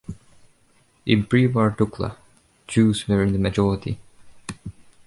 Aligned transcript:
In 1.05 1.27
prewar 1.27 1.75
Dukla, 1.77 2.17
Jews 2.65 3.07
were 3.07 3.21
in 3.21 3.33
the 3.33 3.37
majority. 3.37 3.99